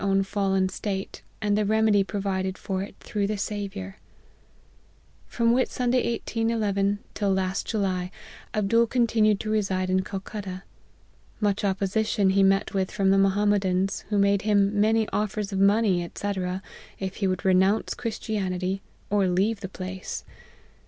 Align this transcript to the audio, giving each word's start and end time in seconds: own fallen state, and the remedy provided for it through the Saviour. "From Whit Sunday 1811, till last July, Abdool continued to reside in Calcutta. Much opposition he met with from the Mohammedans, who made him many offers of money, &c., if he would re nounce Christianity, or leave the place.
own 0.03 0.23
fallen 0.23 0.67
state, 0.67 1.21
and 1.43 1.55
the 1.55 1.63
remedy 1.63 2.03
provided 2.03 2.57
for 2.57 2.81
it 2.81 2.95
through 2.99 3.27
the 3.27 3.37
Saviour. 3.37 3.97
"From 5.27 5.53
Whit 5.53 5.69
Sunday 5.69 6.11
1811, 6.13 6.97
till 7.13 7.31
last 7.31 7.67
July, 7.67 8.09
Abdool 8.51 8.87
continued 8.87 9.39
to 9.41 9.51
reside 9.51 9.91
in 9.91 10.03
Calcutta. 10.03 10.63
Much 11.39 11.63
opposition 11.63 12.31
he 12.31 12.41
met 12.41 12.73
with 12.73 12.89
from 12.89 13.11
the 13.11 13.19
Mohammedans, 13.19 14.03
who 14.09 14.17
made 14.17 14.41
him 14.41 14.81
many 14.81 15.07
offers 15.09 15.53
of 15.53 15.59
money, 15.59 16.09
&c., 16.15 16.33
if 16.97 17.17
he 17.17 17.27
would 17.27 17.45
re 17.45 17.53
nounce 17.53 17.93
Christianity, 17.95 18.81
or 19.11 19.27
leave 19.27 19.59
the 19.59 19.69
place. 19.69 20.25